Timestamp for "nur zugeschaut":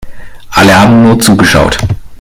1.03-1.77